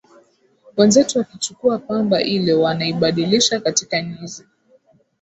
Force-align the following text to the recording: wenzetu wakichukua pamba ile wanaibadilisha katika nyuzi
wenzetu 0.77 1.17
wakichukua 1.17 1.77
pamba 1.79 2.21
ile 2.21 2.53
wanaibadilisha 2.53 3.59
katika 3.59 4.01
nyuzi 4.01 4.47